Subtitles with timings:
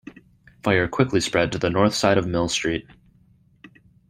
[0.63, 2.87] Fire quickly spread to the north side of Mill Street.